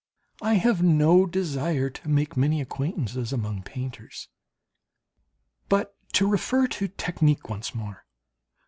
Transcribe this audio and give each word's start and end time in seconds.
I 0.41 0.55
have 0.55 0.81
no 0.81 1.27
desire 1.27 1.91
to 1.91 2.09
make 2.09 2.35
many 2.35 2.59
acquaintances 2.59 3.31
among 3.31 3.61
painters. 3.61 4.29
But 5.69 5.95
to 6.13 6.27
refer 6.27 6.65
to 6.69 6.87
technique 6.87 7.49
once 7.51 7.75
more. 7.75 8.07